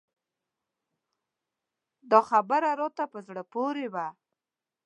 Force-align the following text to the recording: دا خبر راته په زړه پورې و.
دا 2.11 2.19
خبر 2.29 2.61
راته 2.81 3.03
په 3.13 3.19
زړه 3.27 3.43
پورې 3.53 3.85
و. 3.93 3.95